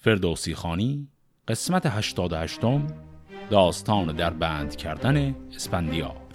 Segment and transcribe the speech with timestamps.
[0.00, 1.08] فردوسی خانی
[1.48, 2.60] قسمت 88
[3.50, 6.27] داستان در بند کردن اسپندیار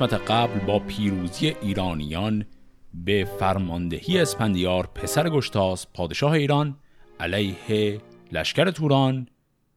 [0.00, 2.46] قسمت قبل با پیروزی ایرانیان
[2.94, 6.76] به فرماندهی اسپندیار پسر گشتاس پادشاه ایران
[7.20, 8.00] علیه
[8.32, 9.28] لشکر توران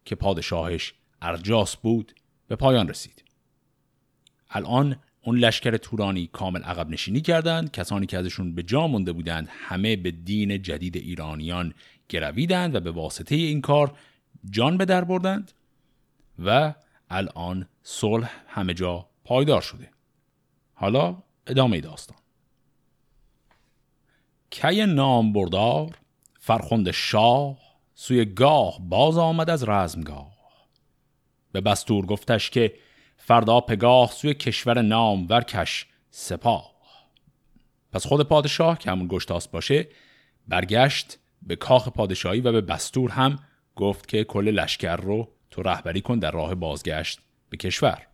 [0.06, 2.14] که پادشاهش ارجاس بود
[2.48, 3.24] به پایان رسید.
[4.50, 9.50] الان اون لشکر تورانی کامل عقب نشینی کردند کسانی که ازشون به جا مونده بودند
[9.52, 11.74] همه به دین جدید ایرانیان
[12.10, 13.98] گرویدند و به واسطه این کار
[14.50, 15.52] جان به در بردند
[16.46, 16.74] و
[17.10, 19.93] الان صلح همه جا پایدار شده.
[20.74, 21.16] حالا
[21.48, 22.18] ادامه داستان.
[24.50, 25.98] کی نام بردار؟
[26.40, 27.58] فرخند شاه.
[27.96, 30.34] سوی گاه باز آمد از رزمگاه.
[31.52, 32.74] به بستور گفتش که
[33.18, 36.74] فردا پگاه سوی کشور نام ورکش سپاه.
[37.92, 39.88] پس خود پادشاه که همون گشتاس باشه
[40.48, 43.40] برگشت به کاخ پادشاهی و به بستور هم
[43.76, 48.08] گفت که کل لشکر رو تو رهبری کن در راه بازگشت به کشور.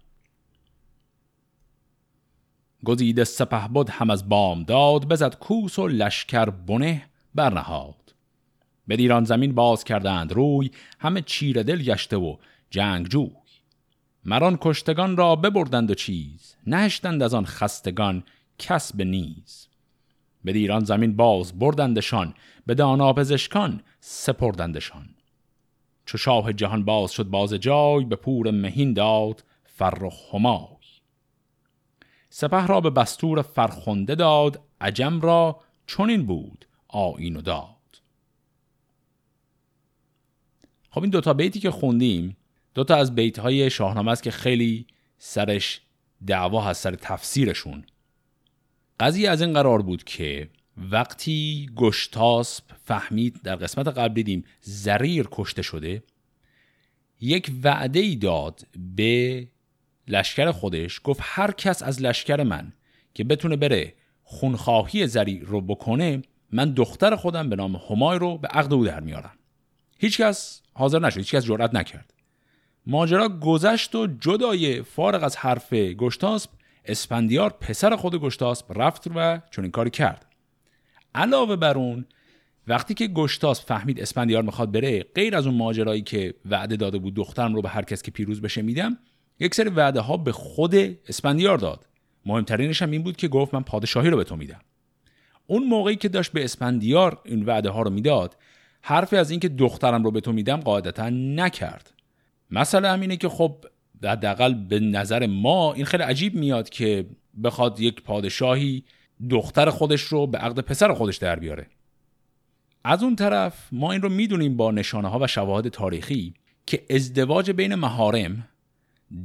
[2.86, 8.16] گزیده سپه بود هم از بام داد بزد کوس و لشکر بنه برنهاد.
[8.88, 12.36] به دیران زمین باز کردند روی همه چیر دل گشته و
[12.70, 13.32] جوی.
[14.26, 18.24] مران کشتگان را ببردند و چیز نهشتند از آن خستگان
[18.60, 19.68] کس به نیز.
[20.44, 22.34] به دیران زمین باز بردندشان
[22.66, 25.10] به دانا پزشکان سپردندشان.
[26.06, 30.79] چو شاه جهان باز شد باز جای به پور مهین داد فرخ همای
[32.30, 38.02] سپه را به بستور فرخنده داد عجم را چنین بود آین و داد.
[40.90, 42.38] خب این دوتا بیتی که خوندیم
[42.74, 44.88] دوتا از بیت های شاهنامه است که خیلی
[45.18, 45.82] سرش
[46.28, 47.84] دعوا هست سر تفسیرشون.
[49.00, 55.62] قضیه از این قرار بود که وقتی گشتاسب فهمید در قسمت قبل دیدیم زریر کشته
[55.62, 56.04] شده
[57.22, 59.48] یک وعده ای داد به
[60.10, 62.74] لشکر خودش گفت هر کس از لشکر من
[63.14, 63.94] که بتونه بره
[64.24, 66.22] خونخواهی زری رو بکنه
[66.52, 69.34] من دختر خودم به نام همای رو به عقد او در میارم.
[70.00, 72.14] هیچکس حاضر نشد هیچکس جرأت نکرد.
[72.86, 76.50] ماجرا گذشت و جدای فارغ از حرف گشتاسب
[76.86, 80.26] اسپندیار پسر خود گشتاسب رفت و چون این کاری کرد.
[81.16, 82.06] علاوه بر اون
[82.68, 87.14] وقتی که گشتاسب فهمید اسپندیار می‌خواد بره غیر از اون ماجرایی که وعده داده بود
[87.14, 88.98] دخترم رو به هر کس که پیروز بشه میدم
[89.40, 90.76] یک سری وعده ها به خود
[91.08, 91.86] اسپندیار داد.
[92.26, 94.62] مهمترینش هم این بود که گفت من پادشاهی رو به تو میدم.
[95.48, 98.36] اون موقعی که داشت به اسپندیار این وعده ها رو می‌داد
[98.82, 101.94] حرفی از اینکه دخترم رو به تو میدم قاعدتا نکرد.
[102.52, 103.66] مثلا همینه که خب
[104.04, 107.06] حداقل به نظر ما این خیلی عجیب میاد که
[107.44, 108.84] بخواد یک پادشاهی
[109.30, 111.68] دختر خودش رو به عقد پسر خودش در بیاره.
[112.84, 116.34] از اون طرف ما این رو می‌دونیم با نشانه ها و شواهد تاریخی
[116.66, 118.48] که ازدواج بین مهارم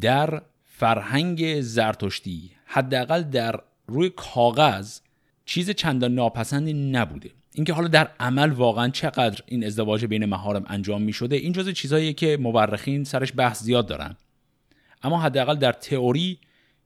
[0.01, 4.99] در فرهنگ زرتشتی حداقل در روی کاغذ
[5.47, 7.31] چیز چندان ناپسندی نبوده.
[7.55, 11.73] اینکه حالا در عمل واقعا چقدر این ازدواج بین مهارم انجام می شده این جزء
[11.73, 14.17] چیزهایی که مورخین سرش بحث زیاد دارن.
[15.03, 16.39] اما حداقل در تئوری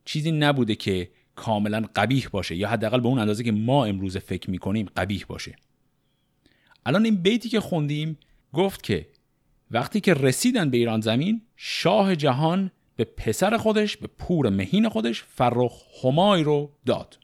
[0.04, 4.50] چیزی نبوده که کاملا قبیح باشه یا حداقل به اون اندازه که ما امروز فکر
[4.50, 5.56] می‌کنیم قبیح باشه.
[6.86, 8.18] الان این بیتی که خوندیم
[8.52, 9.06] گفت که
[9.70, 15.22] وقتی که رسیدن به ایران زمین شاه جهان به پسر خودش به پور مهین خودش
[15.22, 17.18] فرخ همای رو داد.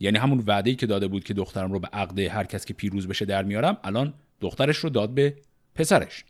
[0.00, 3.08] یعنی همون وعده که داده بود که دخترم رو به عقد هر کس که پیروز
[3.08, 5.36] بشه در میارم الان دخترش رو داد به
[5.74, 6.24] پسرش.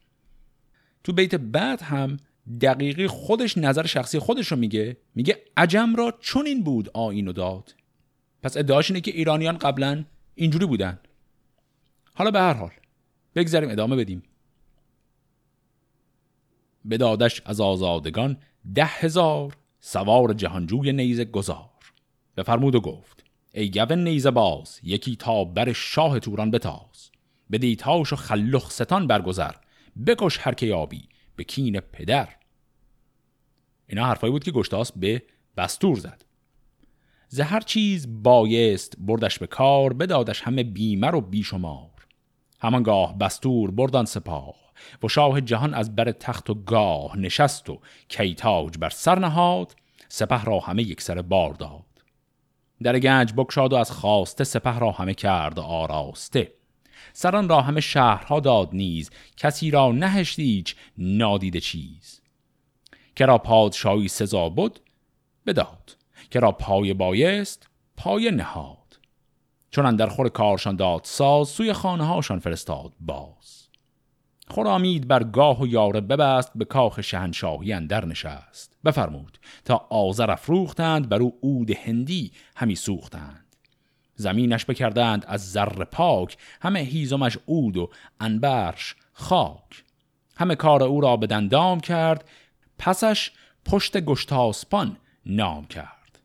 [1.04, 2.16] تو بیت بعد هم
[2.60, 7.32] دقیقی خودش نظر شخصی خودش رو میگه میگه عجم را چون این بود آین و
[7.32, 7.74] داد.
[8.42, 10.04] پس ادعاش اینه که ایرانیان قبلا
[10.34, 10.98] اینجوری بودن.
[12.15, 12.72] حالا به هر حال
[13.34, 14.22] بگذاریم ادامه بدیم.
[16.84, 18.36] به دادش از آزادگان
[18.74, 21.70] ده هزار سوار جهانجوی نیزه گذار
[22.36, 23.24] بفرمود و گفت
[23.54, 27.10] ای گون نیزه باز یکی تا بر شاه توران بتاز.
[27.50, 29.53] به دیتاش و خلخ ستان برگذر.
[30.06, 32.28] بکش هر که یابی به کین پدر.
[33.86, 35.22] اینا حرفایی بود که گشتاس به
[35.56, 36.24] بستور زد.
[37.28, 41.91] زهر چیز بایست بردش به کار بدادش همه بیمر و بیشمار.
[42.60, 44.54] همانگاه بستور بردان سپاه.
[45.03, 49.77] و شاه جهان از بر تخت و گاه نشست و کیتاج بر سر نهاد
[50.09, 51.84] سپه را همه یک سر بار داد.
[52.83, 56.53] در گنج بکشاد و از خواسته سپه را همه کرد آراسته.
[57.13, 62.21] سران را همه شهرها داد نیز کسی را نهشت هیچ نادیده چیز.
[63.17, 64.81] که را پادشاهی سزا بود
[65.47, 65.97] بداد.
[66.31, 68.99] که را پای بایست پای نهاد.
[69.71, 73.61] چون در خور کارشان داد ساز سوی خانه هاشان فرستاد باز.
[74.53, 78.77] خرامید بر گاه و یاره ببست به کاخ شهنشاهی اندر نشست.
[78.84, 83.57] بفرمود تا آذر افروختند بر او عود هندی همی سوختند.
[84.15, 87.91] زمینش بکردند از زر پاک همه هیزمش عود و
[88.21, 89.84] انبرش خاک.
[90.37, 92.28] همه کار او را به دندام کرد
[92.78, 93.31] پسش
[93.65, 94.97] پشت گشتاسپان
[95.27, 96.19] نام کرد.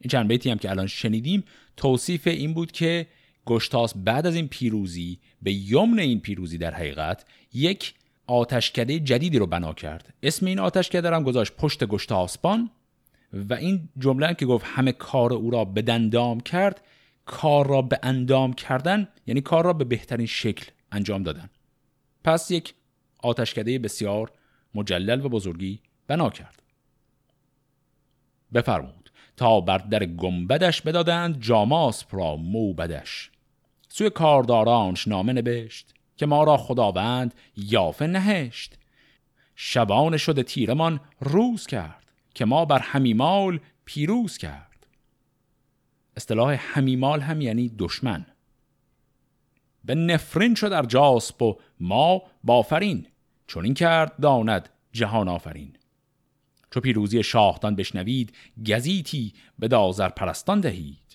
[0.00, 1.44] این چند بیتی هم که الان شنیدیم
[1.76, 3.06] توصیف این بود که
[3.46, 7.94] گشتاس بعد از این پیروزی به یمن این پیروزی در حقیقت یک
[8.26, 10.14] آتشکده جدیدی رو بنا کرد.
[10.22, 12.70] اسم این آتشکده هم گذاشت پشت گشتاسپان
[13.32, 16.80] و این جمله که گفت همه کار او را به دندام کرد
[17.26, 21.50] کار را به اندام کردن یعنی کار را به بهترین شکل انجام دادن.
[22.24, 22.74] پس یک
[23.18, 24.32] آتشکده بسیار
[24.74, 26.62] مجلل و بزرگی بنا کرد.
[28.54, 33.30] بفرمود تا بر در گنبدش بدادند جاماس را موبدش.
[33.96, 38.78] سوی کاردارانش نامه نبشت که ما را خداوند یافه نهشت.
[39.54, 42.02] شبان شده تیرمان روز کرد
[42.34, 44.86] که ما بر همیمال پیروز کرد.
[46.16, 48.26] اصطلاح همیمال هم یعنی دشمن.
[49.84, 53.06] به نفرین شد در جاسپ و ما بافرین
[53.46, 55.72] چون این کرد داند جهان آفرین.
[56.70, 61.05] چو پیروزی شاهدان بشنوید گزیتی به دازر پرستان دهید.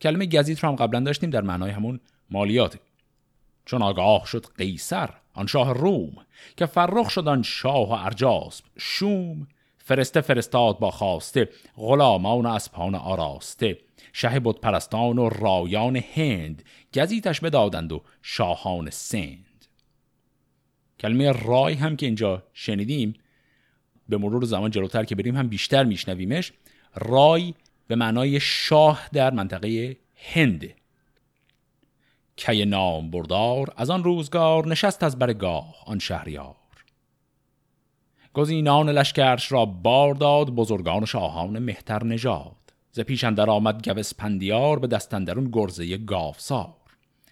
[0.00, 2.00] کلمه گزیت رو هم قبلا داشتیم در معنای همون
[2.30, 2.78] مالیات.
[3.64, 6.12] چون آگاه شد قیصر آن شاه روم
[6.56, 9.46] که فرخ شد آن شاه ارجاسب شوم
[9.78, 13.78] فرسته فرستاد با خواسته غلامان و اسپان آراسته.
[14.12, 16.62] شه بود پرستان و رایان هند
[16.94, 19.66] گزیتش بدادند و شاهان سند.
[21.00, 23.14] کلمه رای هم که اینجا شنیدیم
[24.08, 26.52] به مرور زمان جلوتر که بریم هم بیشتر میشنویمش.
[26.94, 27.54] رای
[27.88, 30.68] به معنای شاه در منطقه هند.
[32.36, 36.54] کی نام بردار از آن روزگار نشست از برگاه آن شهریار.
[38.34, 42.56] گزینان لشکرش را بار داد بزرگان شاهان مهتر نژاد.
[42.92, 46.74] ز پیش اندر آمد گوس پندیار به دستندرون گرزه گافسار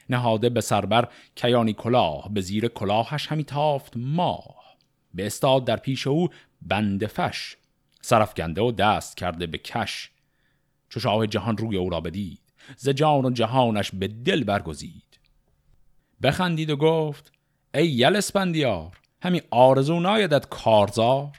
[0.09, 4.77] نهاده به سربر کیانی کلاه به زیر کلاهش همی تافت ماه.
[5.15, 6.29] به استاد در پیش او
[6.63, 7.57] بند فش.
[8.01, 10.11] سرفگنده و دست کرده به کش.
[10.89, 12.41] چو شاه جهان روی او را بدید
[12.77, 15.21] ز جان و جهانش به دل برگزید.
[16.23, 17.33] بخندید و گفت
[17.75, 21.37] ای یل اسپندیار همی آرزو نایدت کارزار.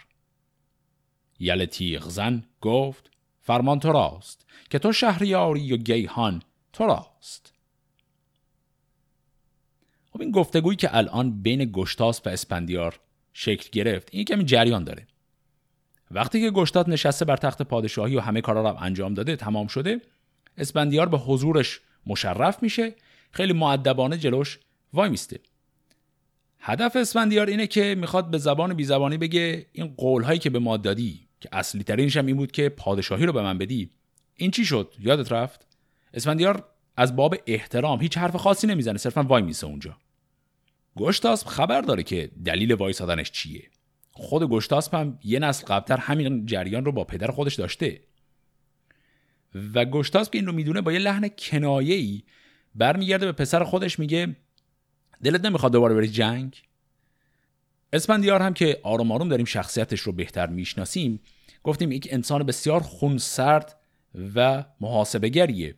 [1.40, 3.12] یل تیغ زن گفت
[3.42, 6.42] فرمان تو راست که تو شهریاری و گیهان
[6.74, 7.54] تو راست.
[10.12, 13.00] خب این گفتگویی که الان بین گشتاس و اسپندیار
[13.34, 15.08] شکل گرفت این کمی جریان داره.
[16.12, 20.02] وقتی که گشتات نشسته بر تخت پادشاهی و همه کارا رو انجام داده تمام شده
[20.58, 22.96] اسپندیار به حضورش مشرف میشه
[23.32, 24.60] خیلی معدبانه جلوش
[24.94, 25.40] وای میسته.
[26.60, 30.60] هدف اسفندیار اینه که می‌خواد به زبان بی زبانی بگه این قول هایی که به
[30.60, 33.90] ما دادی که اصلی ترینش هم این بود که پادشاهی رو به من بدی.
[34.36, 35.68] این چی شد؟ یادت رفت؟
[36.14, 36.66] اسفندیار
[36.98, 39.98] از باب احترام هیچ حرف خاصی نمی‌زنه صرفا وای میسه اونجا.
[40.98, 43.70] گشتاسپ خبر داره که دلیل وایسادنش چیه.
[44.18, 48.02] خود گشتاسپ هم یه نسل قبلتر همین جریان رو با پدر خودش داشته.
[49.74, 52.24] و گشتاسپ این رو می‌دونه با یه لحن کنایه‌ای
[52.76, 54.36] برمیگرده به پسر خودش میگه
[55.24, 56.62] دلت نمی‌خواد دوباره بری جنگ؟
[57.94, 61.20] اسپندیار هم که آروم آروم داریم شخصیتش رو بهتر می‌شناسیم
[61.64, 63.80] گفتیم یک انسان بسیار خونسرد
[64.36, 65.76] و محاسبگریه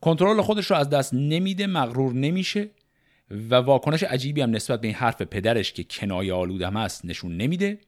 [0.00, 2.70] کنترل خودش رو از دست نمیده مغرور نمیشه.
[3.32, 7.78] و واکنش عجیبی هم نسبت به این حرف پدرش که کنایه آلودم است نشون نمیده.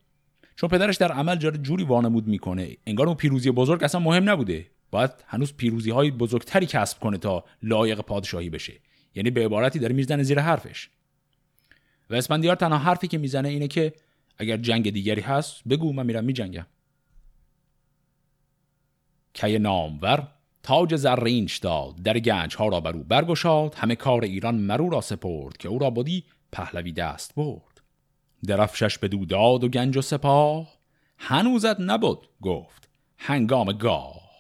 [0.56, 2.76] چون پدرش در عمل جاره جوری وانمود می‌کنه.
[2.86, 4.66] انگار اون پیروزی بزرگ اصلا مهم نبوده.
[4.90, 8.72] باید هنوز پیروزی های بزرگتری کسب کنه تا لایق پادشاهی بشه.
[9.14, 10.88] یعنی به عبارتی داره می‌زنه زیر حرفش.
[12.10, 13.92] و اسپندیار تنها حرفی که می‌زنه اینه که
[14.38, 16.66] اگر جنگ دیگری هست بگو من میرم میجنگم.
[19.34, 20.28] کی نامور؟
[20.64, 25.56] تاج زرینش داد در گنج ها را برو برگشاد همه کار ایران مرو را سپرد
[25.56, 27.80] که او را بودی پهلوی دست برد.
[28.46, 30.68] درفشش به داد و گنج و سپاه
[31.18, 34.30] هنوزت نبود گفت هنگام گاه.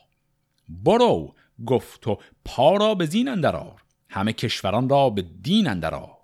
[0.68, 1.34] برو
[1.66, 6.18] گفت و پا را به زین اندرار همه کشوران را به دین اندرار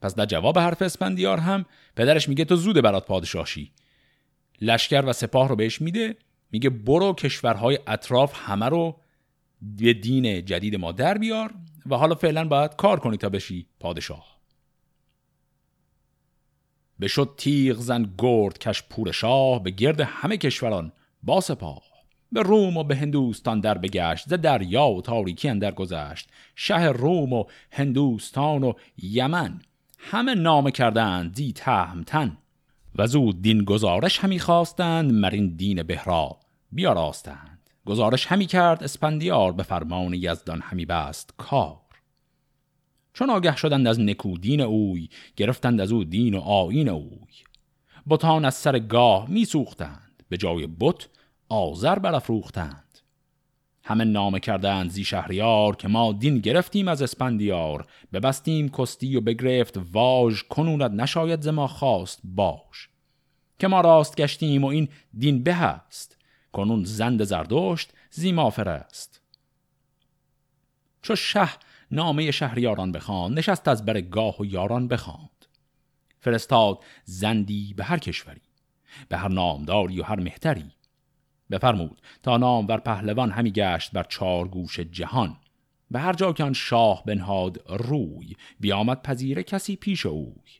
[0.00, 1.64] پس در جواب حرف اسپندیار هم
[1.96, 3.72] پدرش میگه تو زود برات پادشاهی.
[4.60, 6.16] لشکر و سپاه رو بهش میده
[6.54, 8.96] میگه برو کشورهای اطراف همه رو
[9.62, 11.54] به دین جدید ما در بیار
[11.86, 14.40] و حالا فعلا باید کار کنی تا بشی پادشاه.
[17.00, 20.92] بشد تیغ زن گرد کش پور شاه به گرد همه کشوران
[21.22, 21.82] با سپاه.
[22.32, 26.28] به روم و به هندوستان در بگشت ز دریا و تاریکی اندر گذشت.
[26.56, 29.62] شه روم و هندوستان و یمن
[29.98, 32.36] همه نامه کردند دی تهمتن
[32.96, 36.43] و زود دین گزارش همی خواستند مرین دین بهرا
[36.74, 37.70] بیاراستند.
[37.86, 41.80] گزارش همی کرد اسپندیار به فرمان یزدان همی بست کار.
[43.12, 47.34] چون آگه شدند از نکودین اوی گرفتند از او دین و آین اوی.
[48.08, 51.08] بتان از سر گاه می سوختند به جای بت
[51.48, 52.98] آذر برافروختند.
[53.84, 59.80] همه نامه کردند زی شهریار که ما دین گرفتیم از اسپندیار ببستیم کستی و بگرفت
[59.92, 62.88] واژ کنوند نشاید ز ما خواست باش.
[63.58, 64.88] که ما راست گشتیم و این
[65.18, 66.13] دین به است.
[66.54, 69.20] کنون زند زردشت زیما است.
[71.02, 71.48] چو شه
[71.90, 75.46] نامه شهریاران بخواند نشست از بر گاه و یاران بخواند.
[76.20, 78.40] فرستاد زندی به هر کشوری
[79.08, 80.70] به هر نامداری و هر مهتری.
[81.50, 85.36] بفرمود تا نام ور پهلوان همی گشت بر چار گوش جهان.
[85.90, 90.50] به هر جا که آن شاه بنهاد روی بیامد پذیره کسی پیش اوی.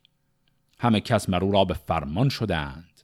[0.79, 3.01] همه کس مرو را به فرمان شدند.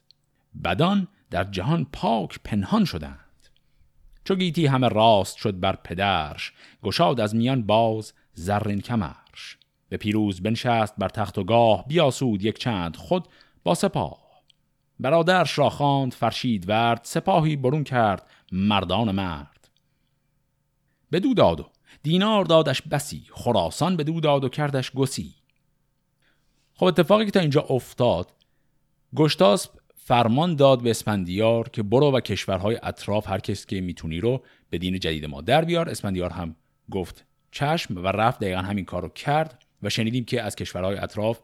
[0.63, 3.47] بدان در جهان پاک پنهان شدند.
[4.23, 9.57] چو گیتی همه راست شد بر پدرش گشاد از میان باز زرین کمرش.
[9.89, 13.27] به پیروز بنشست بر تخت و گاه بیاسود یک چند خود
[13.63, 14.21] با سپاه.
[14.99, 19.69] برادرش را خواند فرشید ورد سپاهی برون کرد مردان مرد.
[21.11, 21.69] بدو داد و
[22.03, 25.35] دینار دادش بسی خراسان بدو داد و کردش گسی.
[26.73, 28.31] خب اتفاقی که تا اینجا افتاد
[29.15, 29.80] گشتاسب
[30.11, 34.77] فرمان داد به اسپندیار که برو و کشورهای اطراف هر کس که می‌تونی رو به
[34.77, 35.89] دین جدید ما در بیار.
[35.89, 36.55] اسپندیار هم
[36.91, 41.39] گفت چشم و رفت دقیقا همین کار رو کرد و شنیدیم که از کشورهای اطراف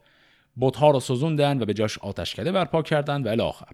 [0.60, 3.72] بتها رو سوزوندن و به جاش آتشکده برپا کردند و الاخر.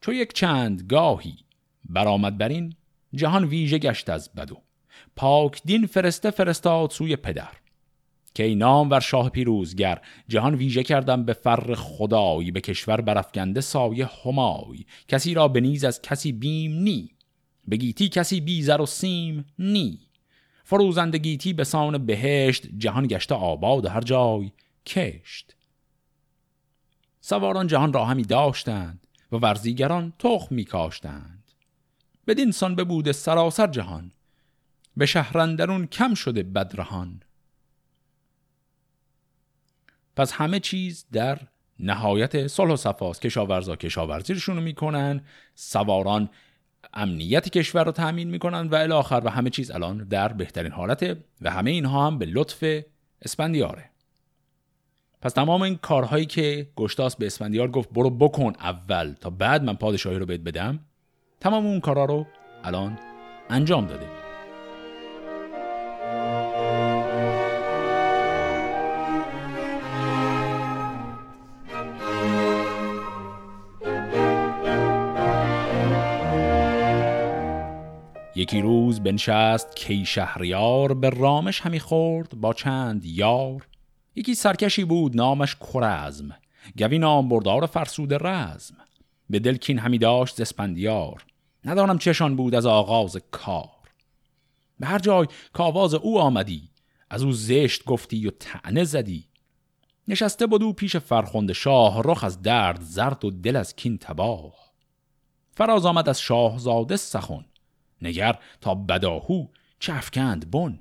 [0.00, 1.36] چو یک چند گاهی
[1.84, 2.74] برآمد بر این
[3.14, 4.62] جهان ویژه گشت از بدو.
[5.16, 7.61] پاک دین فرسته فرستاد سوی پدر.
[8.34, 13.60] که ای نام ور شاه پیروزگر جهان ویژه کردم به فر خدایی به کشور برافگنده
[13.60, 14.84] سایه همای.
[15.08, 17.10] کسی را بنیز از کسی بیم نی
[17.70, 19.98] بگیتی کسی بیزر و سیم نی.
[20.64, 24.50] فروزندگیتی به سان بهشت جهان گشته آباد هر جای
[24.86, 25.56] کشت.
[27.20, 31.44] سواران جهان را همی داشتند و ورزیگران تخم می کاشتند.
[32.26, 34.12] بدین سان ببوده سراسر جهان
[34.96, 37.22] به شهرندرون کم شده بدرهان.
[40.16, 41.38] پس همه چیز در
[41.78, 45.20] نهایت صلح و صفاست کشاورزا کشاورزیشون رو می‌کنن
[45.54, 46.28] سواران
[46.94, 51.50] امنیت کشور رو تأمین می‌کنن و الاخر و همه چیز الان در بهترین حالته و
[51.50, 52.64] همه اینها هم به لطف
[53.22, 53.90] اسپندیاره
[55.22, 59.74] پس تمام این کارهایی که گشتاس به اسفندیار گفت برو بکن اول تا بعد من
[59.74, 60.80] پادشاهی رو بهت بدم
[61.40, 62.26] تمام اون کارها رو
[62.64, 62.98] الان
[63.50, 64.21] انجام داده.
[78.42, 83.66] یکی روز بنشست کی شهریار به رامش همی خورد با چند یار.
[84.14, 86.36] یکی سرکشی بود نامش کرزم.
[86.78, 88.76] گوی نام بردار فرسود رزم.
[89.30, 91.24] به دلکین همی داشت زسپندیار.
[91.64, 93.88] ندانم چشان بود از آغاز کار.
[94.80, 96.70] به هر جای که آواز او آمدی
[97.10, 99.24] از او زشت گفتی و تعنه زدی.
[100.08, 104.54] نشسته بود پیش فرخنده شاه رخ از درد زرد و دل از کین تباه.
[105.50, 107.44] فراز آمد از شاهزاده سخن.
[108.02, 109.46] نگر تا بداهو
[109.78, 110.78] چفکند بن.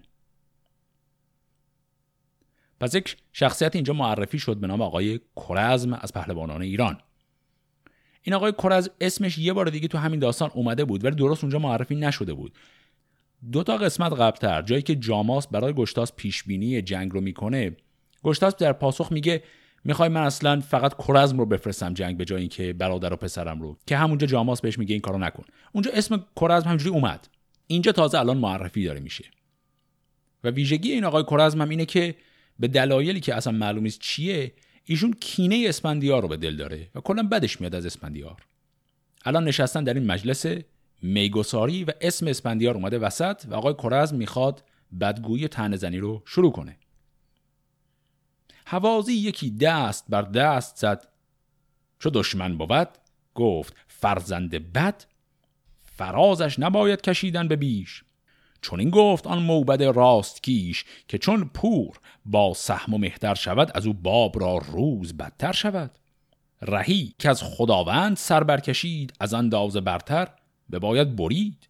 [2.80, 7.02] پس یک شخصیت اینجا معرفی شد به نام آقای کرزم از پهلوانان ایران.
[8.22, 11.60] این آقای کرزم اسمش یه بار دیگه تو همین داستان اومده بود ولی درست اونجا
[11.60, 12.54] معرفی نشده بود.
[13.52, 17.78] دو تا قسمت قبلتر جایی که جاماس برای گشتاس پیشبینی جنگ رو می‌کنه
[18.24, 19.44] گشتاس در پاسخ میگه
[19.84, 23.78] می‌خوای من اصلا فقط کرزم رو بفرستم جنگ به جای اینکه برادر و پسرم رو
[23.88, 25.44] که همونجا جاماس بهش میگه این کارو نکن.
[25.72, 27.28] اونجا اسم کرزم همجوری اومد.
[27.68, 29.26] اینجا تازه الان معرفی داره میشه.
[30.44, 32.16] و ویژگی این آقای کرزم هم اینه که
[32.60, 34.52] به دلایلی که اصلا معلوم نیست چیه
[34.86, 38.42] ایشون کینه اسپندیار رو به دل داره و کلا بدش میاد از اسپندیار
[39.26, 40.46] الان نشستن در این مجلس
[41.02, 44.64] میگساری و اسم اسپندیار اومده وسط و آقای کرزم می‌خواد
[45.02, 46.78] بدگویی تنزنی رو شروع کنه.
[48.66, 51.08] حوازی یکی دست بر دست زد.
[52.00, 52.90] چو دشمن بود
[53.36, 55.04] گفت فرزند بد
[55.84, 58.04] فرازش نباید کشیدن به بیش.
[58.62, 63.72] چون این گفت آن موبد راست کیش که چون پور با سهم و مهتر شود
[63.76, 65.92] از او باب را روز بدتر شود.
[66.62, 70.28] رهی که از خداوند سر برکشید از انداز برتر
[70.70, 71.70] به باید برید.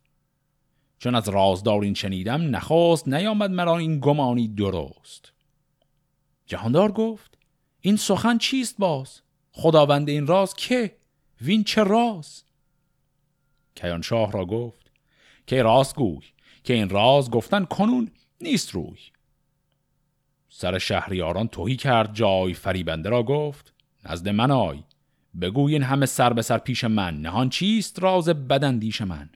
[1.00, 5.32] چون از رازدار این شنیدم نخواست نیامد مرا این گمانی درست.
[6.52, 7.38] جهاندار گفت
[7.82, 10.98] این سخن چیست باز؟ خداوند این راز که؟
[11.42, 12.44] وین چه راز؟
[13.76, 14.92] کیان شاه را گفت
[15.48, 16.26] که راست گوی
[16.64, 18.98] که این راز گفتن کنون نیست روی.
[20.50, 23.74] سر شهریاران توهی کرد جای فریبنده را گفت
[24.06, 24.84] نزد من آی
[25.42, 29.30] بگوی این همه سر به سر پیش من نهان چیست راز بدندیش من؟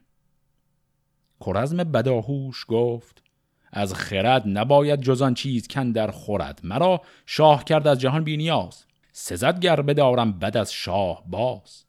[1.40, 3.25] کرزم بداهوش گفت
[3.72, 6.60] از خرد نباید جزان چیز کن در خورد.
[6.62, 11.84] مرا شاه کرد از جهان بینیاز سزد گر بدارم بد از شاه باز.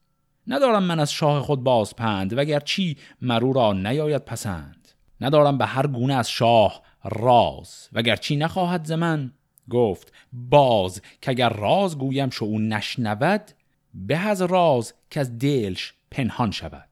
[0.47, 4.87] ندارم من از شاه خود باز پند وگر چی مرو را نیاید پسند.
[5.21, 7.89] ندارم به هر گونه از شاه راز.
[7.93, 9.31] وگر چی نخواهد ز من؟
[9.69, 13.51] گفت باز که اگر راز گویم شو او نشنود
[13.93, 16.89] به از راز که از دلش پنهان شود.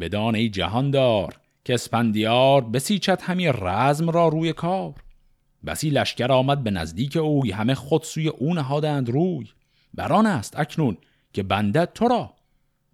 [0.00, 4.94] بدان ای جهاندار که اسپندیار بسیچت همی رزم را روی کار.
[5.66, 9.46] بسی لشکر آمد به نزدیک اوی همه خود سوی او نهادند روی.
[9.94, 10.96] بران است اکنون
[11.32, 12.34] که بندد تو را.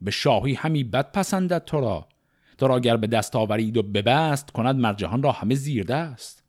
[0.02, 2.08] به شاهی همی بد پسندد تو را.
[2.58, 6.44] تو را گر به دست آورید و ببست کند مرجهان را همه زیر دست.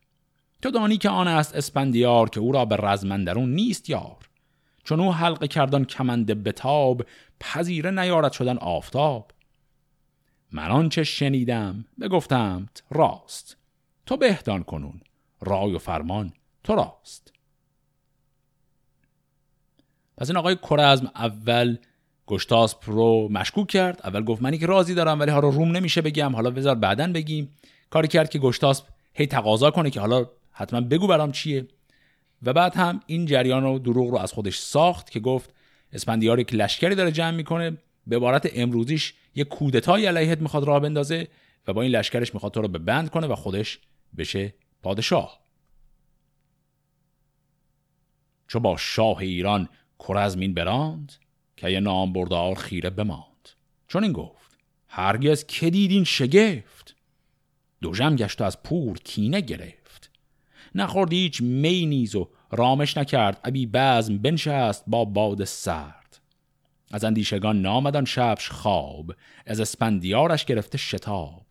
[0.61, 4.29] تو دانی که آن است اسپندیار که او را به رزمندرون نیست یار.
[4.83, 7.05] چون او حلقه کردن کمند بتاب
[7.39, 9.31] پذیره نیارد شدن آفتاب.
[10.51, 13.57] من آنچه شنیدم بگفتم راست.
[14.05, 15.01] تو بهدان کنون
[15.41, 17.33] رای و فرمان تو راست.
[20.17, 21.77] پس این آقای کرزم اول
[22.27, 24.01] گشتاسپ رو مشکوک کرد.
[24.03, 26.35] اول گفت منی که راضی دارم ولی ها رو روم نمیشه بگم.
[26.35, 27.49] حالا بذار بعدن بگیم.
[27.89, 31.67] کاری کرد که گشتاسپ هی تقاضا کنه که حالا حتما بگو برام چیه.
[32.43, 35.53] و بعد هم این جریان رو دروغ رو از خودش ساخت که گفت
[35.93, 41.27] اسپندیاری که لشکری داره جمع می‌کنه به عبارت امروزیش یه کودتای علیهت می‌خواد راه بندازه
[41.67, 43.79] و با این لشکرش می‌خواد تو رو به بند کنه و خودش
[44.17, 45.39] بشه پادشاه.
[48.47, 49.69] چو با شاه ایران
[50.07, 51.13] کرزمین براند
[51.57, 53.49] که یه نام بردار خیره بماند.
[53.87, 56.95] چون این گفت هرگز که دیدین شگفت
[57.81, 60.11] دوژم گشت و از پور کینه گرفت.
[60.75, 63.39] نخورد هیچ می نیز و رامش نکرد.
[63.43, 66.06] ابی بزم بنشست با باد سرد
[66.91, 69.11] از اندیشگان نامدان شبش خواب
[69.45, 71.45] از اسپندیارش گرفته شتاب.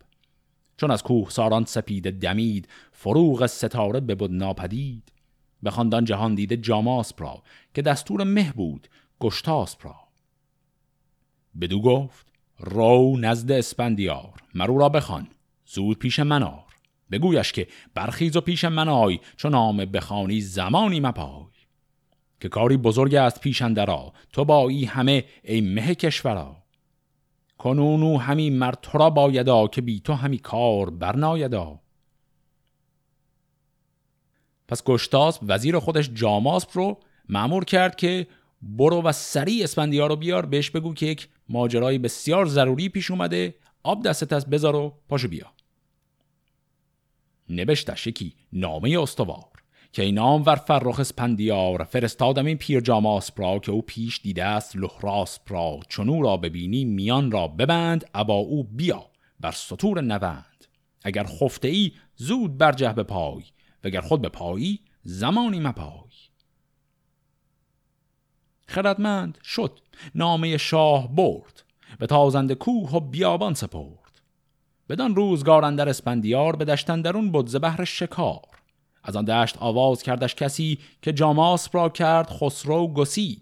[0.76, 5.12] چون از کوه ساران سپیده دمید فروغ ستاره ببود ناپدید.
[5.62, 7.42] به خاندان جهان دیده جاماس را
[7.74, 8.88] که دستور مه بود
[9.20, 9.96] گشتاس را
[11.60, 12.26] بدو گفت
[12.58, 15.28] رو نزد اسپندیار مرو را بخوان
[15.66, 16.64] زود پیش منار
[17.10, 21.55] بگویش که برخیز و پیش من آی چون نام بخوانی زمانی مپای.
[22.40, 26.56] که کاری بزرگ است پیش اندرا تو با ای همه ای مه کشورا.
[27.58, 31.80] کنونو همی مرد تو را بایدا که بی تو همی کار برنایدا.
[34.68, 38.26] پس گشتاسب وزیر خودش جاماسپ رو معمور کرد که
[38.62, 40.46] برو و سریع اسفندیار رو بیار.
[40.46, 43.54] بهش بگو که یک ماجرای بسیار ضروری پیش اومده.
[43.82, 45.52] آب دستت از بذار و پاشو بیا.
[47.50, 49.55] نبشتش یکی نامه استوار
[49.92, 54.76] که این ور فرخ اسپندیار فرستادم این پیر جاماسپ را که او پیش دیده است
[54.76, 59.06] لحراسپ را چون او را ببینی میان را ببند ابا او بیا
[59.40, 60.66] بر سطور نوند
[61.04, 63.42] اگر خفته ای زود برجه به پای
[63.84, 66.10] وگر خود به پایی زمانی مپای.
[68.68, 69.80] خردمند شد
[70.14, 71.64] نامه شاه برد
[71.98, 74.20] به تازند کوه و بیابان سپرد.
[74.88, 78.55] بدان روزگار اندر اسپندیار به دشتن درون بود بهر شکار.
[79.06, 83.40] از آن دشت آواز کردش کسی که جاماس را کرد خسرو گسی.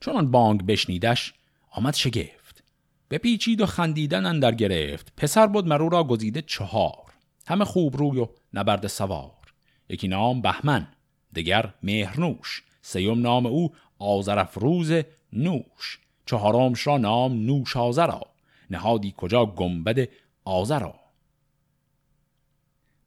[0.00, 1.34] چون آن بانگ بشنیدش
[1.70, 2.62] آمد شگفت.
[3.10, 5.12] بپیچید و خندیدن اندر گرفت.
[5.16, 7.12] پسر بود مرو را گزیده چهار.
[7.46, 9.54] همه خوب روی و نبرد سوار.
[9.88, 10.88] یکی نام بهمن
[11.34, 12.62] دگر مهرنوش.
[12.82, 14.92] سیوم نام او آزرفروز
[15.32, 15.98] نوش.
[16.26, 18.20] چهارمش را نام نوش آزرا
[18.70, 20.08] نهادی کجا گنبد
[20.44, 20.94] آزرا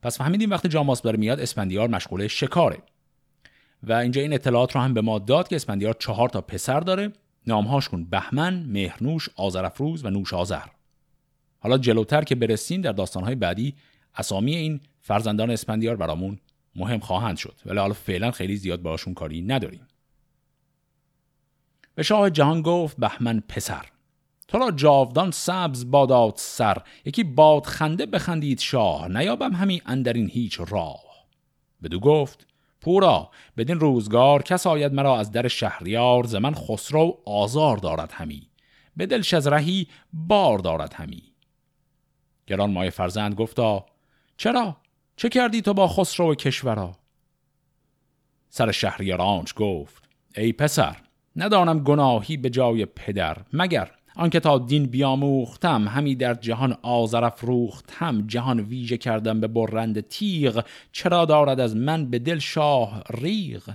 [0.04, 2.78] پس فهمیدیم وقتی جاماس داره میاد اسپندیار مشغول شکاره.
[3.84, 7.14] و اینجا این اطلاعات رو هم به ما داد که اسپندیار چهار تا پسر داره.
[7.48, 10.66] نامهاش کن بهمن، مهرنوش، آزرفروز و نوش آزر
[11.60, 13.76] حالا جلوتر که برسیم در داستانهای بعدی
[14.16, 16.40] اسامی این فرزندان اسپندیار برامون
[16.76, 17.56] مهم خواهند شد.
[17.66, 19.88] ولی حالا فعلا خیلی زیاد باشون کاری نداریم.
[21.96, 23.86] به شاه جهان گفت بهمن پسر.
[24.54, 30.60] تو را جاودان سبز بادات سر یکی باد خنده بخندید شاه نیابم همی اندرین هیچ
[30.68, 31.04] راه.
[31.84, 32.48] بدو گفت
[32.82, 38.50] پورا بدین روزگار کس آید مرا از در شهریار ز من خسرو آزار دارد همی.
[38.98, 41.24] به دلش از رهی بار دارد همی.
[42.48, 43.86] گران مای فرزند گفتا
[44.38, 44.78] چرا؟
[45.16, 46.92] چه کردی تو با خسرو کشورا؟
[48.50, 50.96] سر شهریارانش گفت ای پسر
[51.36, 58.28] ندانم گناهی به جای پدر مگر آنکه تا دین بیاموختم همی در جهان آزرف روختم
[58.28, 63.74] جهان ویژه کردم به برند تیغ چرا دارد از من به دل شاه ریغ؟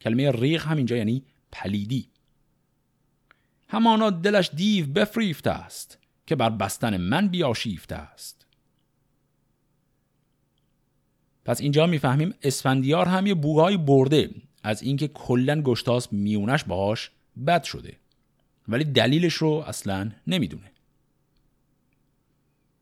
[0.00, 1.22] کلمه ریغ همینجا یعنی
[1.52, 2.08] پلیدی.
[3.68, 8.46] همانا دلش دیو بفریفته است که بر بستن من بیاشیفته است.
[11.44, 14.30] پس اینجا می‌فهمیم اسفندیار هم یه بوهای برده
[14.62, 17.10] از اینکه کلا گشتاس میونش باهاش
[17.46, 17.96] بد شده.
[18.68, 20.70] ولی دلیلش رو اصلا نمی‌دونه.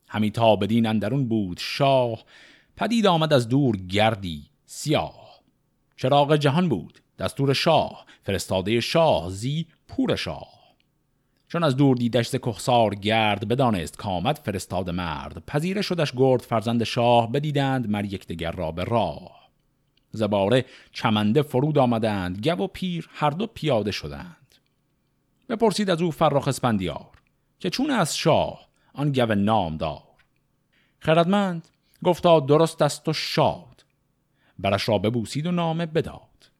[0.08, 2.24] همی تا بدین اندرون بود شاه
[2.76, 5.40] پدید آمد از دور گردی سیاه.
[5.96, 10.62] چراغ جهان بود دستور شاه فرستاده شاه زی پور شاه.
[11.48, 15.46] چون از دور دیدش ز کخسار گرد بدانست کامد فرستاد مرد.
[15.46, 19.50] پذیره شدش گرد فرزند شاه بدیدند مر یکدیگر را به راه.
[20.10, 24.41] زباره چمنده فرود آمدند گو و پیر هر دو پیاده شدند.
[25.52, 27.10] بپرسید از او فرخ اسپندیار
[27.58, 30.02] که چون از شاه آن گو نامدار.
[30.98, 31.68] خردمند
[32.04, 33.84] گفتا درست است و شاد
[34.58, 36.50] برش را ببوسید و نامه بداد.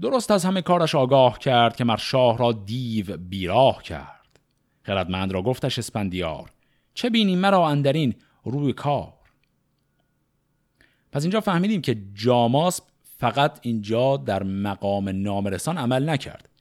[0.00, 4.40] درست از همه کارش آگاه کرد که مر شاه را دیو بیراه کرد.
[4.82, 6.50] خردمند را گفتش اسپندیار
[6.94, 8.14] چه بینی مرا اندرین
[8.44, 9.12] روی کار؟
[11.12, 12.80] پس اینجا فهمیدیم که جاماس
[13.18, 16.55] فقط اینجا در مقام نامرسان عمل نکرد.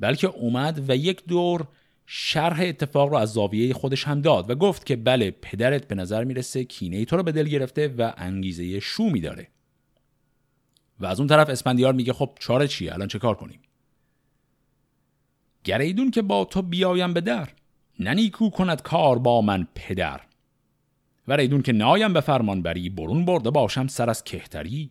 [0.00, 1.68] بلکه اومد و یک دور
[2.06, 6.24] شرح اتفاق رو از زاویه خودش هم داد و گفت که بله پدرت به نظر
[6.24, 9.48] می‌رسه کینه تو رو به دل گرفته و انگیزه شومی داره.
[11.00, 13.60] و از اون طرف اسپندیار میگه خب چاره چیه؟ الان چه کار کنیم؟
[15.64, 17.48] گریدون که با تو بیایم به در
[17.98, 20.20] ننیکو کند کار با من پدر.
[21.28, 24.90] و ریدون که نایم به فرمان بری برون برده باشم سر از کهتری.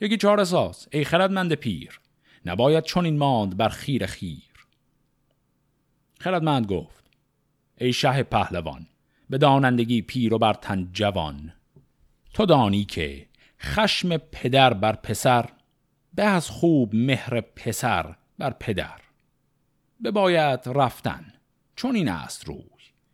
[0.00, 2.00] یکی چهار ساز ای خردمند پیر
[2.46, 4.52] نباید چون این ماند بر خیر خیر.
[6.20, 7.04] خردمند گفت
[7.78, 8.86] ای شه پهلوان
[9.30, 11.52] به دانندگی پیر و بر تن جوان.
[12.34, 13.26] تو دانی که
[13.60, 15.50] خشم پدر بر پسر
[16.14, 19.00] به از خوب مهر پسر بر پدر.
[20.04, 21.32] بباید رفتن
[21.76, 22.64] چون این است روی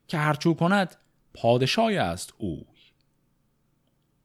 [0.08, 0.96] که هرچو کند
[1.34, 2.64] پادشای است اوی.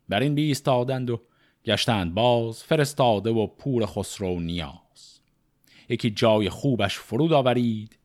[0.10, 1.22] بر این بیستادند و
[1.66, 4.83] گشتند باز فرستاده و پور خسرو نیاز
[5.89, 7.98] یکی جای خوبش فرود آورید.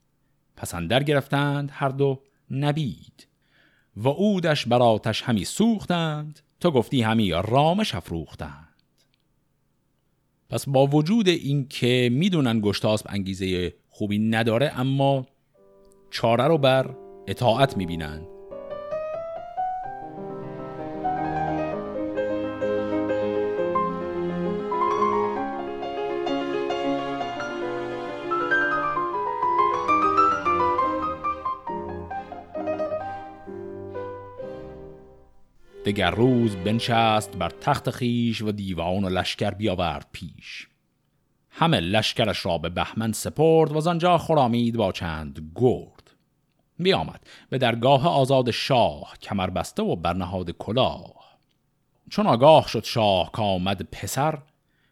[0.56, 3.26] پسندر گرفتند هر دو نبید.
[3.96, 6.40] و اودش براتش همی سوختند.
[6.60, 8.68] تو گفتی همی رامش افروختند.
[10.50, 15.26] پس با وجود این که می‌دونن گشتاسب انگیزه خوبی نداره اما
[16.10, 18.37] چاره رو بر اطاعت می‌بینند.
[35.88, 40.68] دگر روز بنشست بر تخت خیش و دیوان و لشکر بیاورد پیش.
[41.50, 46.10] همه لشکرش را به بهمن سپرد و آنجا خرامید با چند گرد.
[46.78, 51.38] بیامد به درگاه آزاد شاه کمر بسته و برنهاد کلاه.
[52.10, 54.38] چون آگاه شد شاه که آمد پسر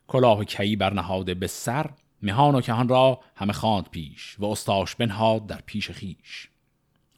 [0.09, 1.91] کلاه کی برنهاده به سر
[2.23, 6.51] مهان و کهان را همه خواند پیش و استاش بنهاد در پیش خیش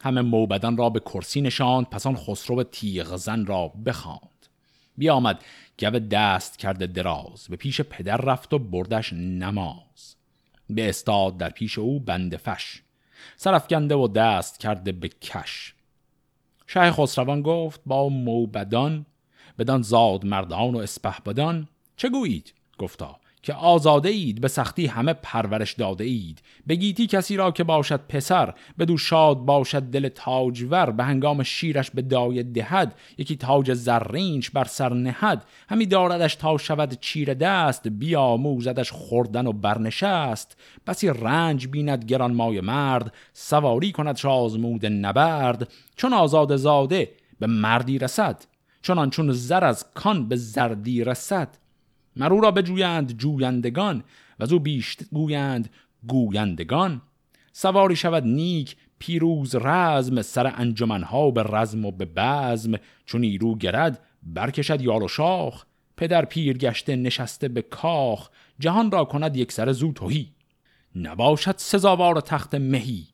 [0.01, 4.45] همه موبدان را به کرسی نشاند پس آن خسرو تیغ زن را بخواند.
[4.97, 5.43] بیامد
[5.79, 10.15] گو دست کرده دراز به پیش پدر رفت و بردش نماز.
[10.69, 12.81] به استاد در پیش او بند فش
[13.35, 15.73] سرفگنده و دست کرده به کش.
[16.67, 19.05] شه خسروان گفت با موبدان
[19.59, 25.73] بدان زاد مردان و اسپهبدان چه گویید؟ گفتا که آزاده اید به سختی همه پرورش
[25.73, 31.43] داده اید بگیتی کسی را که باشد پسر بدو شاد باشد دل تاجور به هنگام
[31.43, 35.45] شیرش به دای دهد یکی تاج زرینش بر سر نهد.
[35.69, 40.57] همی داردش تا شود چیر دست بیا موزدش خوردن و برنشست.
[40.87, 45.71] بسی رنج بیند گران مای مرد سواری کند شازمود نبرد.
[45.95, 48.45] چون آزاد زاده به مردی رسد
[48.81, 51.57] چون چون زر از کان به زردی رسد.
[52.19, 54.03] مرو را بجویند جویندگان
[54.39, 55.69] و او بیشت گویند
[56.07, 57.01] گویندگان.
[57.51, 62.71] سواری شود نیک پیروز رزم سر انجمنها به رزم و به بزم.
[63.05, 65.65] چون نیرو گرد برکشد یار و شاخ
[65.97, 68.29] پدر پیر گشته نشسته به کاخ.
[68.59, 70.31] جهان را کند یک سر زو توهی
[70.95, 73.07] نباشد سزاوار تخت مهی.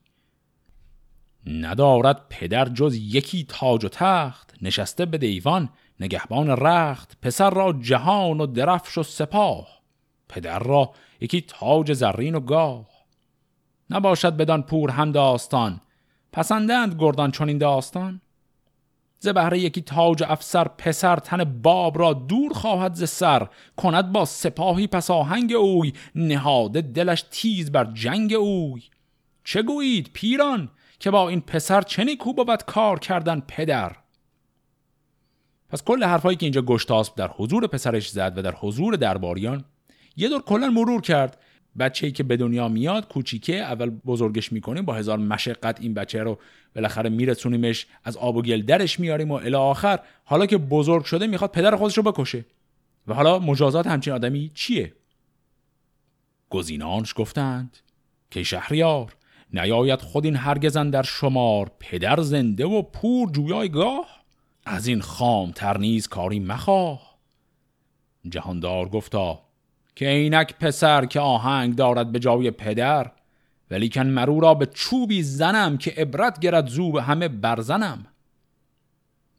[1.46, 4.54] ندارد پدر جز یکی تاج و تخت.
[4.62, 5.68] نشسته به دیوان
[6.00, 9.68] نگهبان رخت پسر را جهان و درفش و سپاه
[10.28, 12.86] پدر را یکی تاج زرین و گاه.
[13.90, 15.80] نباشد بدان پور هم داستان
[16.32, 18.20] پسندند گردان چون این داستان؟
[19.18, 24.24] ز بهره یکی تاج افسر پسر تن باب را دور خواهد ز سر کند با
[24.24, 28.82] سپاهی پس آهنگ اوی نهاده دلش تیز بر جنگ اوی.
[29.44, 33.96] چه گویید پیران که با این پسر چه نیکو کار کردن پدر؟
[35.68, 39.64] پس کل حرفایی که اینجا گشتاسب در حضور پسرش زد و در حضور درباریان
[40.16, 41.38] یه دور کلا مرور کرد.
[41.78, 46.38] بچه‌ای که به دنیا میاد کوچیکه اول بزرگش می‌کنیم با هزار مشقت این بچه رو
[46.74, 50.00] بالاخره میرسونیمش از آب و گل درش میاریم و الی آخر.
[50.24, 52.44] حالا که بزرگ شده می‌خواد پدر خودش رو بکشه.
[53.06, 54.92] و حالا مجازات همچین آدمی چیه؟
[56.50, 57.78] گزینانش گفتند
[58.30, 59.16] که شهریار
[59.52, 61.70] نیاید خود این هرگزن در شمار.
[61.78, 64.15] پدر زنده و پور جویای گاه؟
[64.66, 67.16] از این خام ترنیز کاری مخواه.
[68.28, 69.42] جهاندار گفتا
[69.94, 73.12] که اینک پسر که آهنگ دارد به جای پدر
[73.70, 78.06] ولیکن مرو را به چوبی زنم که عبرت گرد زوب همه برزنم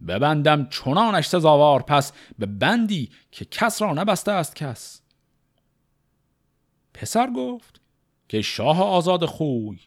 [0.07, 5.01] ببندم چنانش سزاوار پس به بندی که کس را نبسته است کس.
[6.93, 7.81] پسر گفت
[8.27, 9.79] که شاه آزاد خوی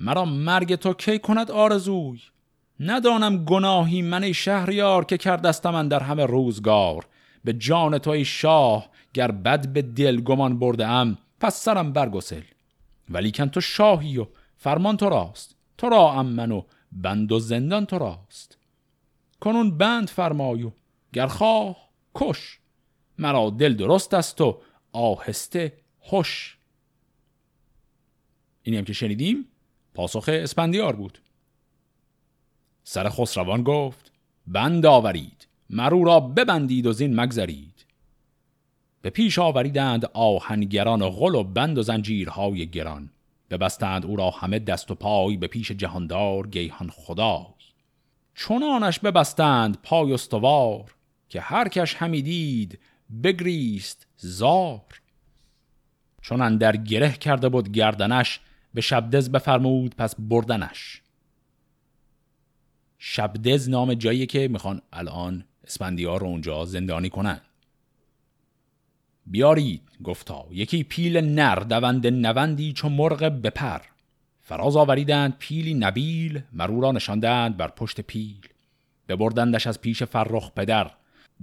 [0.00, 2.20] مرا مرگ تو کی کند آرزوی؟
[2.80, 7.06] ندانم گناهی من شهریار که کردستم من در همه روزگار.
[7.44, 12.42] به جان توی شاه گر بد به دل گمان برده ام پس سرم برگسل.
[13.10, 15.56] ولیکن تو شاهی و فرمان تو راست.
[15.78, 16.62] تو را امن و
[16.92, 18.58] بند و زندان تو راست.
[19.40, 20.70] کنون بند فرمایو
[21.12, 21.76] گر خواه
[22.14, 22.58] کش.
[23.18, 24.60] مرا دل درست است و
[24.92, 26.58] آهسته خوش
[28.62, 29.48] اینی هم که شنیدیم
[29.94, 31.18] پاسخ اسپندیار بود.
[32.88, 34.12] سر خسروان گفت
[34.46, 37.86] بند آورید مرو را ببندید و زین مگذرید.
[39.02, 43.10] به پیش آوریدند آهنگران غل و بند و زنجیرهای گران.
[43.50, 47.44] ببستند او را همه دست و پای به پیش جهاندار گیهان خدای.
[48.34, 50.94] چنانش ببستند پای استوار
[51.28, 52.78] که هر کش همی دید
[53.22, 55.00] بگریست زار.
[56.22, 58.40] چون در گره کرده بود گردنش
[58.74, 61.02] به شبدز بفرمود پس بردنش.
[63.08, 67.40] شبدز نام جایی که می‌خوان الان اسپندیار رو اونجا زندانی کنن.
[69.26, 70.46] بیارید گفتا.
[70.50, 73.80] یکی پیل نر دوند نوندی چو مرغ بپر.
[74.40, 78.46] فراز آوریدند پیلی نبیل مرو را نشاندند بر پشت پیل.
[79.08, 80.90] ببردندش از پیش فرخ پدر.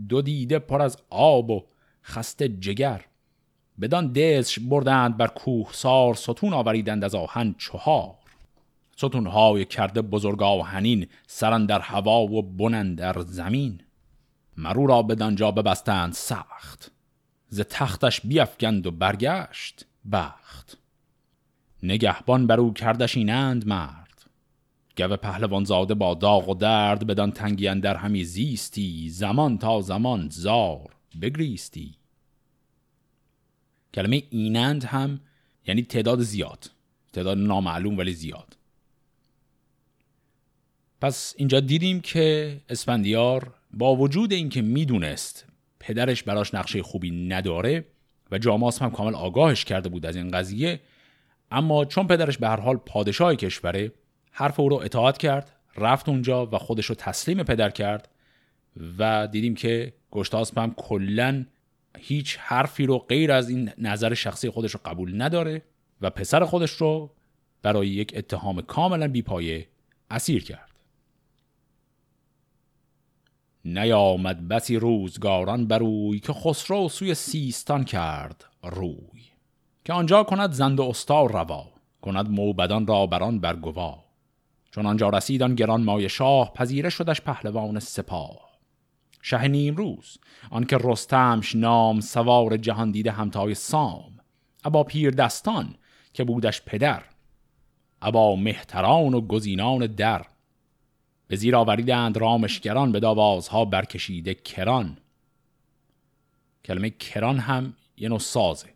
[0.10, 1.63] دو دیده پر از آب و
[2.04, 3.06] خسته جگر.
[3.82, 8.22] بدان دزش بردند بر کوه سار ستون آوریدند از آهن چهار.
[8.95, 13.82] ستونهای کرده بزرگ آهنین سرن در هوا و بنن در زمین.
[14.58, 16.91] مرو را بدانجا ببستند سخت
[17.47, 20.77] ز تختش بیافگند و برگشت بخت.
[21.84, 24.03] نگهبان بر او کردش اینند مرد
[24.97, 30.29] گو پهلوان زاده با داغ و درد بدان تنگی در همی زیستی زمان تا زمان
[30.29, 31.95] زار بگریستی.
[33.93, 35.19] کلمه اینند هم
[35.67, 36.71] یعنی تعداد زیاد
[37.13, 38.58] تعداد نامعلوم ولی زیاد.
[41.04, 45.46] پس اینجا دیدیم که اسفندیار با وجود اینکه می‌دونست
[45.80, 47.86] پدرش براش نقشه خوبی نداره
[48.32, 50.80] و جاماس هم کامل آگاهش کرده بود از این قضیه
[51.52, 53.92] اما چون پدرش به هر حال پادشاه کشوره
[54.32, 58.10] حرف او رو اطاعت کرد رفت اونجا و خودش رو تسلیم پدر کرد
[58.98, 61.46] و دیدیم که گشتاسپ هم کلا
[62.00, 65.62] هیچ حرفی رو غیر از این نظر شخصی خودش رو قبول نداره
[66.02, 67.12] و پسر خودش رو
[67.62, 69.68] برای یک اتهام کاملا بیپایه
[70.12, 70.72] اسیر کرد.
[73.65, 79.23] نیامد بسی روزگاران بروی که خسرو سوی سیستان کرد روی.
[79.86, 81.69] که آنجا کند زند و استار روا
[82.02, 84.04] کند موبدان را بران برگوا
[84.71, 88.54] چون آنجا رسیدان گران مای شاه پذیره شدش پهلوان سپاه.
[89.21, 90.17] شه نیمروز
[90.52, 94.19] آنکه رستمش نام سوار جهان دیده همتای سام.
[94.63, 95.76] ابا پیر دستان
[96.13, 97.04] که بودش پدر.
[98.02, 100.26] ابا مهتران و گزینان در.
[101.34, 104.98] به زیر آوریدند رامشگران به داوازها برکشیده کران.
[106.65, 108.67] کلمه کران هم یه نوع سازه.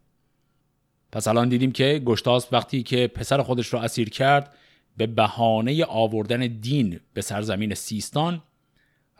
[1.12, 4.56] پس الان دیدیم که گشتاس وقتی که پسر خودش رو اسیر کرد
[4.98, 8.41] به بهانه آوردن دین به سرزمین سیستان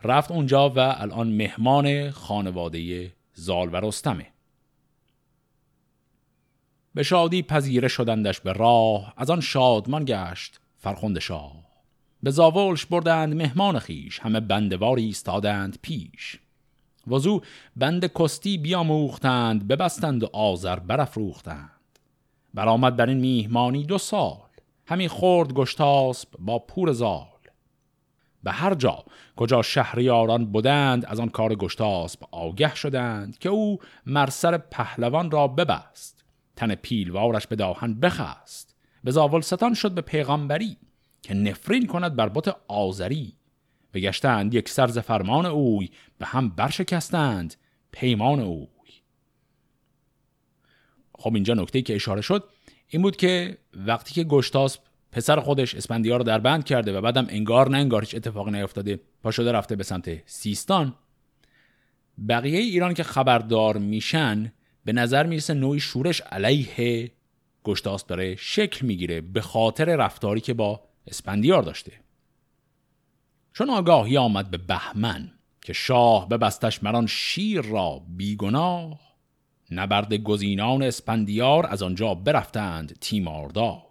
[0.04, 4.26] رفت اونجا و الان مهمان خانواده زال و رستمه.
[6.94, 11.57] به شادی پذیره شدندش به راه از آن شادمان گشت فرخنده شاه.
[12.22, 16.38] به زاولش بردند مهمان خیش همه بندواری ایستادند پیش.
[17.06, 17.40] وزو
[17.76, 21.70] بند کستی بیاموختند ببستند و آذر برافروختند.
[22.54, 24.38] برآمد بر این میهمانی دو سال
[24.86, 27.26] همی خورد گشتاسب با پور زال.
[28.42, 29.04] به هر جا
[29.36, 36.24] کجا شهریاران بودند از آن کار گشتاسب آگه شدند که او مرسر پهلوان را ببست.
[36.56, 38.76] تن پیلوارش به داهن بخست.
[39.04, 40.76] به زاول ستان شد به پیغامبری
[41.28, 43.32] که نفرین کند بر بت آذری.
[43.94, 47.54] بگشتند یک سرز فرمان اوی به هم برشکستند
[47.92, 48.66] پیمان اوی.
[51.18, 52.44] خب اینجا نکته که اشاره شد
[52.88, 54.80] این بود که وقتی که گشتاسب
[55.12, 59.00] پسر خودش اسپندیار رو در بند کرده و بعدم انگار نه انگار هیچ اتفاقی نیفتاده
[59.22, 60.94] پا شده رفته به سمت سیستان
[62.28, 64.52] بقیه ایران که خبردار میشن
[64.84, 67.10] به نظر می‌رسه نوعی شورش علیه
[67.64, 71.92] گشتاس داره شکل می‌گیره به خاطر رفتاری که با اسپندیار داشته.
[73.52, 79.00] چون آگاهی آمد به بهمن که شاه ببستش مران شیر را بیگناه
[79.70, 83.82] نبرد گزینان اسپندیار از آنجا برفتند تیماردار.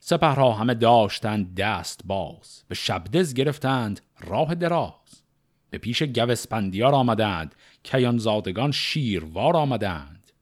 [0.00, 5.22] سپه را همه داشتند دست باز به شبدز گرفتند راه دراز.
[5.70, 10.32] به پیش گو اسپندیار آمدند کیان زادگان شیروار آمدند.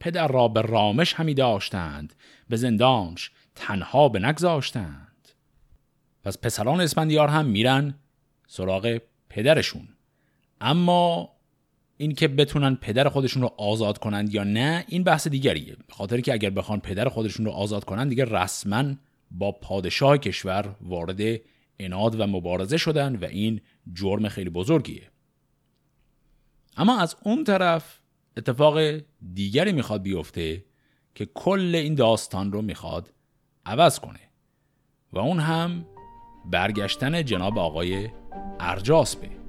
[0.00, 2.14] پدر را به رامش همی داشتند
[2.48, 5.03] به زندانش تنها به نگذاشتند
[6.24, 7.94] پس پسران اسپندیار هم میرن
[8.46, 9.88] سراغ پدرشون.
[10.60, 11.30] اما
[11.96, 15.76] این که بتونن پدر خودشون رو آزاد کنند یا نه این بحث دیگریه.
[15.86, 18.94] به خاطر که اگر بخوان پدر خودشون رو آزاد کنند دیگه رسما
[19.30, 21.40] با پادشاه کشور وارد
[21.78, 23.60] اناد و مبارزه شدن و این
[23.92, 25.10] جرم خیلی بزرگیه.
[26.76, 27.98] اما از اون طرف
[28.36, 28.80] اتفاق
[29.34, 30.64] دیگری می‌خواد بیفته
[31.14, 33.12] که کل این داستان رو می‌خواد
[33.66, 34.20] عوض کنه.
[35.12, 35.86] و اون هم
[36.50, 38.08] برگشتن جناب آقای
[38.60, 39.43] ارجاسبه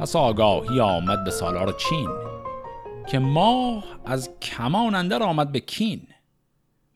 [0.00, 2.08] پس آگاهی آمد به سالار چین
[3.10, 6.06] که ماه از کمان اندر آمد به کین.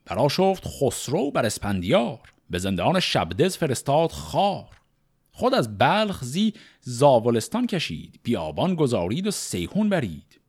[0.05, 4.65] برا شفت خسرو بر اسپندیار به زندان شبدز فرستاد خار.
[5.31, 10.41] خود از بلخ زی زاولستان کشید بیابان گذارید و سیهون برید.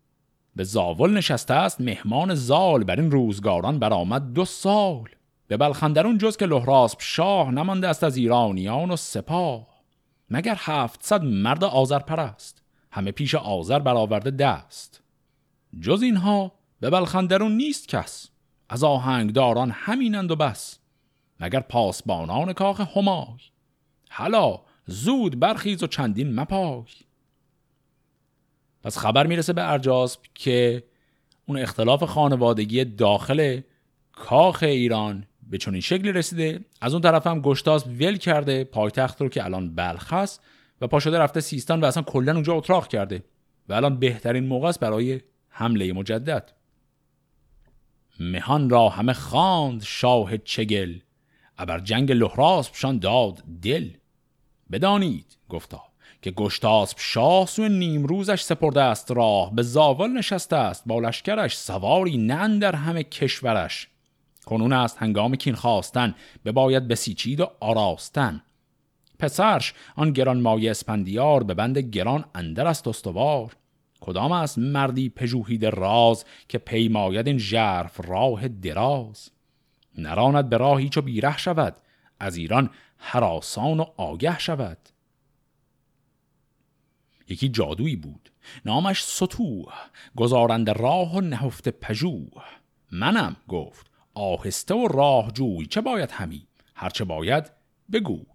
[0.57, 5.09] به زاول نشسته است مهمان زال بر این روزگاران برآمد دو سال.
[5.47, 9.76] به بلخندرون جز که لحراسب شاه نمانده است از ایرانیان و سپاه.
[10.31, 15.03] مگر هفتصد مرد آذر پرست همه پیش آذر برآورده دست.
[15.81, 18.29] جز اینها به بلخندرون نیست کس.
[18.69, 20.79] از آهنگداران همینند و بس.
[21.41, 23.39] مگر پاسبانان کاخ همای؟
[24.11, 26.85] حالا زود برخیز و چندین مپای.
[28.83, 30.85] پس خبر می‌رسه به ارجاسب که
[31.47, 33.61] اون اختلاف خانوادگی داخل
[34.13, 36.61] کاخ ایران به چنین شکلی رسیده.
[36.81, 40.43] از اون طرف هم گشتاس ول کرده پایتخت رو که الان بلخ هست
[40.81, 43.25] و پاشده رفته سیستان و اصلا کلا اونجا اتراق کرده
[43.69, 46.53] و الان بهترین موقع است برای حمله مجدد.
[48.21, 50.99] مهان را همه خواند شاه چگل.
[51.59, 53.91] ابر جنگ لحراسبشان داد دل.
[54.73, 55.83] بدانید گفتا
[56.23, 59.55] که گشتاسب شاه سوی نیمروزش سپرده است راه.
[59.55, 63.89] به زاول نشسته است با لشکرش سواری نه در همه کشورش.
[64.47, 68.43] کنون است هنگام کین خواستن به باید بسیچید و آراستن.
[69.19, 73.57] پسرش آن گران مایه اسپندیار به بند گران اندر است استوار.
[74.01, 79.31] کدام است مردی پژوهید راز که پیماید این ژرف راه دراز؟
[79.99, 81.77] نراند به راهی چو بیره شود
[82.21, 84.79] از ایران حراسان و آگه شود.
[87.29, 88.31] یکی جادویی بود
[88.65, 89.73] نامش سطوح
[90.17, 92.43] گزارند راه و نهفته پژوه
[92.93, 97.51] منم گفت آهسته و راه جوی چه باید همی؟ هرچه باید
[97.93, 98.27] بگوی.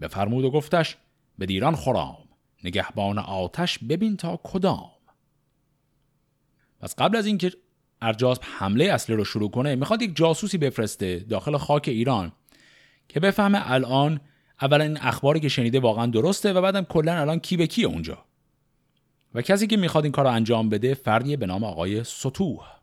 [0.00, 0.96] بفرمود و گفتش
[1.38, 2.16] به دیران خورام
[2.64, 4.90] نگهبان آتش ببین تا کدام.
[6.80, 7.52] پس قبل از اینکه
[8.02, 12.32] ارجاسب حمله اصلی رو شروع کنه می‌خواد یک جاسوسی بفرسته داخل خاک ایران
[13.08, 14.20] که بفهمه الان
[14.62, 18.24] اولا این اخباری که شنیده واقعا درسته و بعدم کلا الان کی به کیه اونجا.
[19.34, 22.81] و کسی که می‌خواد این کار رو انجام بده فردیه به نام آقای سطوح.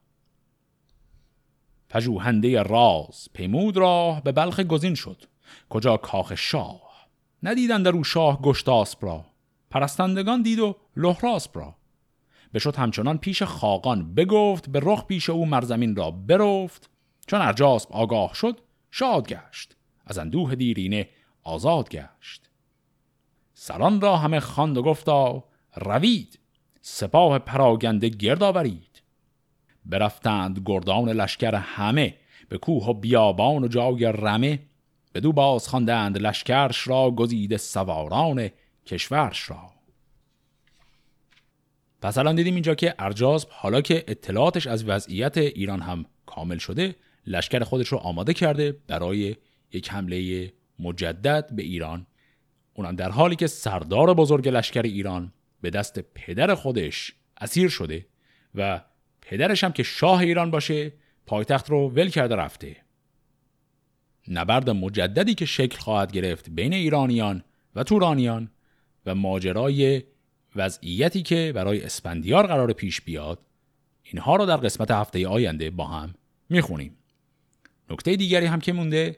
[1.89, 5.23] پژوهنده راز پیمود راه به بلخ گزین شد
[5.69, 7.07] کجا کاخ شاه.
[7.43, 9.25] ندیدند در او شاه گشتاسپ را
[9.69, 11.75] پرستندگان دید و لحراسپ را.
[12.53, 16.89] بشد همچنان پیش خاقان بگفت به رخ پیش او مرزمین را برفت.
[17.27, 18.59] چون ارجاسب آگاه شد
[18.91, 19.75] شاد گشت
[20.05, 21.09] از اندوه دیرینه
[21.43, 22.49] آزاد گشت.
[23.53, 25.43] سران را همه خواند و گفتا
[25.75, 26.39] روید
[26.81, 28.88] سپاه پراگنده گرد آورید.
[29.85, 32.15] برفتند گردان لشکر همه
[32.49, 34.59] به کوه و بیابان و جای رمه.
[35.13, 38.49] دو باز خواندند لشکرش را گزیده سواران
[38.85, 39.69] کشورش را.
[42.01, 46.95] پس الان دیدیم اینجا که ارجاسب حالا که اطلاعاتش از وضعیت ایران هم کامل شده
[47.27, 49.35] لشکر خودش رو آماده کرده برای
[49.71, 52.05] یک حمله مجدد به ایران.
[52.73, 58.05] اونم در حالی که سردار بزرگ لشکر ایران به دست پدر خودش اسیر شده
[58.55, 58.81] و
[59.29, 60.93] پدرش هم که شاه ایران باشه
[61.25, 62.75] پایتخت رو ول کرده رفته.
[64.27, 67.43] نبرد مجددی که شکل خواهد گرفت بین ایرانیان
[67.75, 68.51] و تورانیان
[69.05, 70.03] و ماجرای
[70.55, 73.39] وضعیتی که برای اسپندیار قرار پیش بیاد
[74.03, 76.13] اینها رو در قسمت هفته آینده با هم
[76.49, 76.97] می‌خونیم.
[77.89, 79.17] نکته دیگری هم که مونده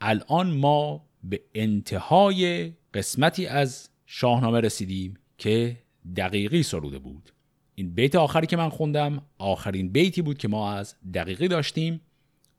[0.00, 5.76] الان ما به انتهای قسمتی از شاهنامه رسیدیم که
[6.16, 7.33] دقیقی سروده بود.
[7.74, 12.00] این بیت آخری که من خوندم آخرین بیتی بود که ما از دقیقی داشتیم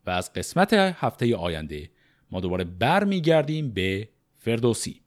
[0.06, 1.90] و از قسمت هفته آینده
[2.30, 5.00] ما دوباره برمیگردیم به فردوسی.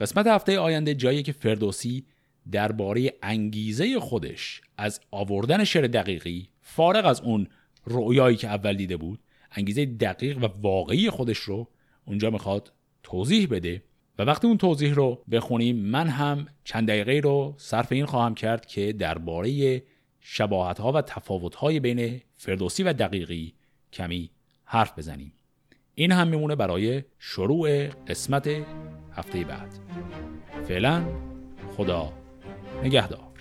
[0.00, 2.06] قسمت هفته آینده جایی که فردوسی
[2.52, 7.46] درباره انگیزه خودش از آوردن شعر دقیقی فارغ از اون
[7.86, 9.18] رؤیایی که اول دیده بود
[9.52, 11.68] انگیزه دقیق و واقعی خودش رو
[12.04, 12.72] اونجا می‌خواد
[13.02, 13.82] توضیح بده.
[14.18, 18.66] و وقتی اون توضیح رو بخونیم من هم چند دقیقه رو صرف این خواهم کرد
[18.66, 19.82] که درباره
[20.20, 23.54] شباهت ها و تفاوت های بین فردوسی و دقیقی
[23.92, 24.30] کمی
[24.64, 25.32] حرف بزنیم.
[25.94, 28.50] این هم میمونه برای شروع قسمت
[29.12, 29.78] هفته بعد.
[30.68, 31.04] فعلا
[31.76, 32.12] خدا
[32.84, 33.33] نگهدار.